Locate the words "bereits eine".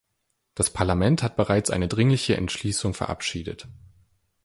1.35-1.87